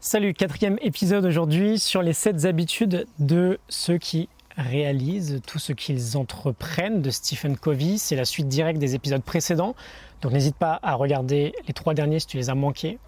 [0.00, 6.16] Salut, quatrième épisode aujourd'hui sur les 7 habitudes de ceux qui réalisent tout ce qu'ils
[6.16, 7.98] entreprennent de Stephen Covey.
[7.98, 9.74] C'est la suite directe des épisodes précédents,
[10.22, 13.00] donc n'hésite pas à regarder les trois derniers si tu les as manqués.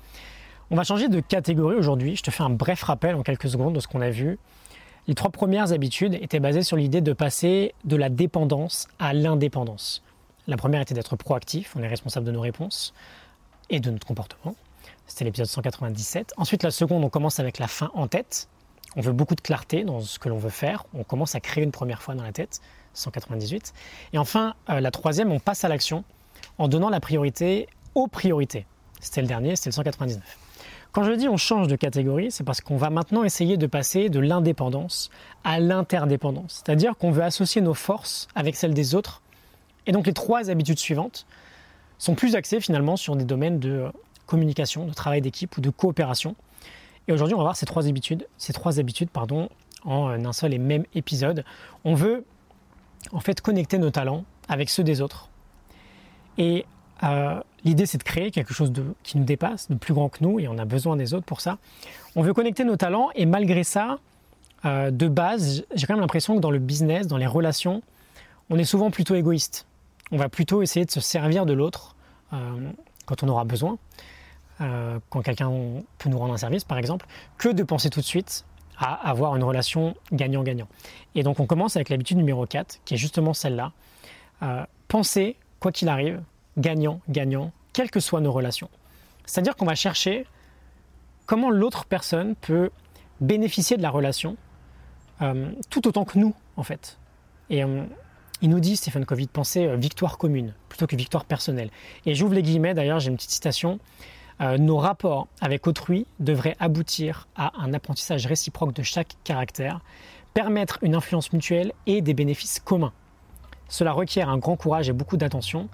[0.72, 2.16] On va changer de catégorie aujourd'hui.
[2.16, 4.40] Je te fais un bref rappel en quelques secondes de ce qu'on a vu.
[5.06, 10.02] Les trois premières habitudes étaient basées sur l'idée de passer de la dépendance à l'indépendance.
[10.48, 12.94] La première était d'être proactif, on est responsable de nos réponses
[13.68, 14.56] et de notre comportement.
[15.10, 16.34] C'était l'épisode 197.
[16.36, 18.48] Ensuite, la seconde, on commence avec la fin en tête.
[18.94, 20.84] On veut beaucoup de clarté dans ce que l'on veut faire.
[20.94, 22.60] On commence à créer une première fois dans la tête,
[22.94, 23.74] 198.
[24.12, 26.04] Et enfin, euh, la troisième, on passe à l'action
[26.58, 28.66] en donnant la priorité aux priorités.
[29.00, 30.22] C'était le dernier, c'était le 199.
[30.92, 34.10] Quand je dis on change de catégorie, c'est parce qu'on va maintenant essayer de passer
[34.10, 35.10] de l'indépendance
[35.42, 36.62] à l'interdépendance.
[36.64, 39.22] C'est-à-dire qu'on veut associer nos forces avec celles des autres.
[39.86, 41.26] Et donc les trois habitudes suivantes
[41.98, 43.90] sont plus axées finalement sur des domaines de
[44.30, 46.36] communication, de travail d'équipe ou de coopération.
[47.08, 49.48] Et aujourd'hui, on va voir ces trois habitudes, ces trois habitudes pardon,
[49.84, 51.44] en un seul et même épisode.
[51.84, 52.24] On veut
[53.12, 55.28] en fait connecter nos talents avec ceux des autres.
[56.38, 56.64] Et
[57.02, 60.22] euh, l'idée, c'est de créer quelque chose de, qui nous dépasse, de plus grand que
[60.22, 61.58] nous, et on a besoin des autres pour ça.
[62.14, 63.98] On veut connecter nos talents, et malgré ça,
[64.64, 67.82] euh, de base, j'ai quand même l'impression que dans le business, dans les relations,
[68.50, 69.66] on est souvent plutôt égoïste.
[70.12, 71.96] On va plutôt essayer de se servir de l'autre
[72.32, 72.70] euh,
[73.06, 73.78] quand on aura besoin.
[74.60, 75.50] Euh, quand quelqu'un
[75.98, 77.06] peut nous rendre un service, par exemple,
[77.38, 78.44] que de penser tout de suite
[78.76, 80.68] à avoir une relation gagnant-gagnant.
[81.14, 83.72] Et donc on commence avec l'habitude numéro 4, qui est justement celle-là.
[84.42, 86.20] Euh, penser, quoi qu'il arrive,
[86.58, 88.68] gagnant-gagnant, quelles que soient nos relations.
[89.24, 90.26] C'est-à-dire qu'on va chercher
[91.24, 92.70] comment l'autre personne peut
[93.20, 94.36] bénéficier de la relation
[95.22, 96.98] euh, tout autant que nous, en fait.
[97.48, 97.62] Et
[98.42, 101.70] il nous dit, Stephen Covey, de penser victoire commune plutôt que victoire personnelle.
[102.06, 103.80] Et j'ouvre les guillemets, d'ailleurs, j'ai une petite citation.
[104.40, 109.80] Euh, nos rapports avec autrui devraient aboutir à un apprentissage réciproque de chaque caractère,
[110.32, 112.92] permettre une influence mutuelle et des bénéfices communs.
[113.68, 115.68] Cela requiert un grand courage et beaucoup d'attention,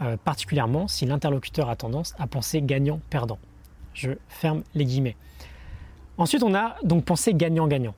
[0.00, 3.38] euh, particulièrement si l'interlocuteur a tendance à penser gagnant-perdant.
[3.92, 5.16] Je ferme les guillemets.
[6.16, 7.94] Ensuite, on a donc pensé gagnant-gagnant.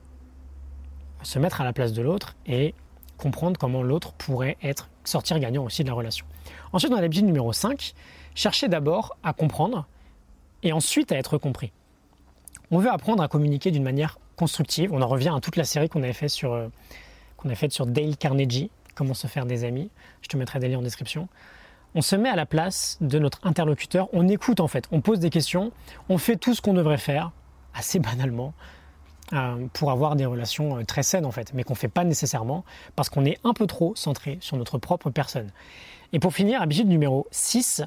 [1.23, 2.75] Se mettre à la place de l'autre et
[3.17, 6.25] comprendre comment l'autre pourrait être sortir gagnant aussi de la relation.
[6.73, 7.93] Ensuite, on a l'habitude numéro 5,
[8.35, 9.85] chercher d'abord à comprendre
[10.63, 11.71] et ensuite à être compris.
[12.71, 14.93] On veut apprendre à communiquer d'une manière constructive.
[14.93, 16.69] On en revient à toute la série qu'on avait faite sur, euh,
[17.53, 19.89] faite sur Dale Carnegie, comment se faire des amis.
[20.21, 21.27] Je te mettrai des liens en description.
[21.93, 25.19] On se met à la place de notre interlocuteur, on écoute en fait, on pose
[25.19, 25.73] des questions,
[26.07, 27.31] on fait tout ce qu'on devrait faire,
[27.73, 28.53] assez banalement,
[29.33, 32.05] euh, pour avoir des relations euh, très saines en fait, mais qu'on ne fait pas
[32.05, 32.63] nécessairement
[32.95, 35.51] parce qu'on est un peu trop centré sur notre propre personne.
[36.13, 37.83] Et pour finir, habitude numéro 6,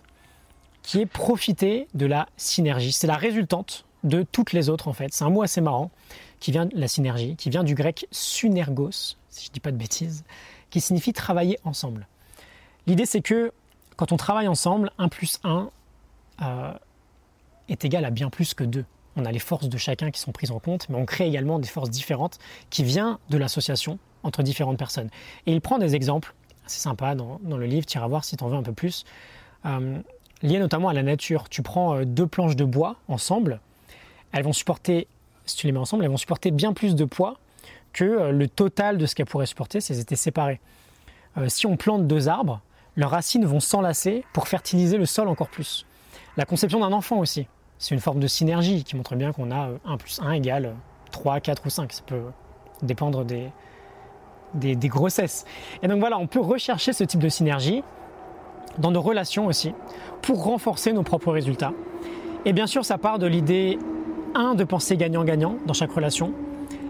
[0.84, 2.92] qui est profiter de la synergie.
[2.92, 5.08] C'est la résultante de toutes les autres en fait.
[5.12, 5.90] C'est un mot assez marrant
[6.38, 9.72] qui vient de la synergie, qui vient du grec synergos, si je ne dis pas
[9.72, 10.24] de bêtises,
[10.70, 12.06] qui signifie travailler ensemble.
[12.86, 13.52] L'idée c'est que
[13.96, 15.70] quand on travaille ensemble, 1 plus 1
[16.42, 16.72] euh,
[17.68, 18.84] est égal à bien plus que 2.
[19.16, 21.58] On a les forces de chacun qui sont prises en compte, mais on crée également
[21.58, 25.08] des forces différentes qui viennent de l'association entre différentes personnes.
[25.46, 26.34] Et il prend des exemples,
[26.66, 29.04] c'est sympa dans, le livre, tu iras voir si tu en veux un peu plus.
[29.64, 30.02] Euh,
[30.44, 31.48] liées notamment à la nature.
[31.48, 33.60] Tu prends euh, deux planches de bois ensemble,
[34.32, 35.08] elles vont supporter,
[35.46, 37.38] si tu les mets ensemble, elles vont supporter bien plus de poids
[37.92, 40.60] que euh, le total de ce qu'elles pourraient supporter si elles étaient séparées.
[41.38, 42.60] Euh, si on plante deux arbres,
[42.96, 45.86] leurs racines vont s'enlacer pour fertiliser le sol encore plus.
[46.36, 49.70] La conception d'un enfant aussi, c'est une forme de synergie qui montre bien qu'on a
[49.84, 50.74] 1 plus 1 égale
[51.10, 51.92] 3, 4 ou 5.
[51.92, 52.22] Ça peut
[52.82, 53.50] dépendre des,
[54.54, 55.44] des, des grossesses.
[55.82, 57.82] Et donc voilà, on peut rechercher ce type de synergie
[58.78, 59.72] dans nos relations aussi,
[60.22, 61.72] pour renforcer nos propres résultats.
[62.44, 63.78] Et bien sûr, ça part de l'idée,
[64.34, 66.32] un, de penser gagnant-gagnant dans chaque relation,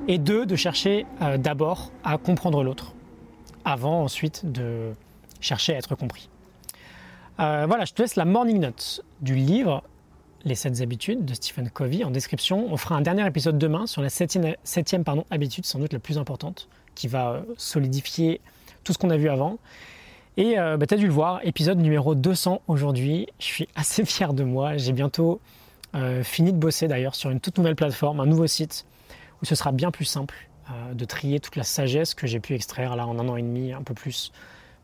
[0.09, 2.93] et deux, de chercher euh, d'abord à comprendre l'autre,
[3.65, 4.93] avant ensuite de
[5.41, 6.29] chercher à être compris.
[7.41, 9.83] Euh, voilà, je te laisse la morning note du livre
[10.45, 12.67] Les 7 habitudes de Stephen Covey en description.
[12.71, 15.99] On fera un dernier épisode demain sur la septième, septième pardon, habitude, sans doute la
[15.99, 18.41] plus importante, qui va euh, solidifier
[18.85, 19.59] tout ce qu'on a vu avant.
[20.37, 23.29] Et euh, bah, tu dû le voir, épisode numéro 200 aujourd'hui.
[23.39, 24.77] Je suis assez fier de moi.
[24.77, 25.41] J'ai bientôt
[25.95, 28.85] euh, fini de bosser d'ailleurs sur une toute nouvelle plateforme, un nouveau site,
[29.43, 30.35] où ce sera bien plus simple
[30.71, 33.43] euh, de trier toute la sagesse que j'ai pu extraire là en un an et
[33.43, 34.33] demi, un peu plus,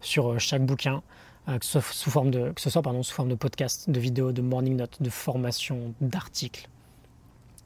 [0.00, 1.02] sur chaque bouquin,
[1.46, 6.68] que ce soit, sous forme de podcast, de vidéos, de morning notes, de formation, d'articles.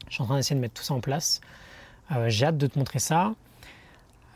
[0.08, 1.42] Je suis en train d'essayer de mettre tout ça en place.
[2.28, 3.34] j'ai hâte de te montrer ça.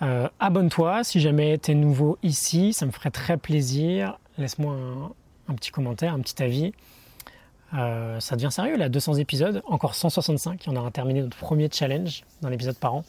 [0.02, 4.18] Euh, abonne-toi si jamais tu es nouveau ici, ça me ferait très plaisir.
[4.36, 4.74] Laisse-moi
[5.48, 6.72] un, petit commentaire, un petit avis.
[7.74, 10.64] Euh, ça devient sérieux là, 200 épisodes, encore 165.
[10.68, 13.04] On aura terminé notre premier challenge dans l'épisode par an.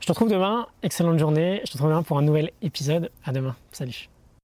[0.00, 0.66] Je te retrouve demain.
[0.82, 1.60] Excellente journée.
[1.64, 3.10] Je te retrouve demain pour un nouvel épisode.
[3.24, 3.56] À demain.
[3.72, 4.13] Salut.